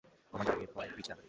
[0.33, 1.15] Commander, এরপরের ব্রিজটা!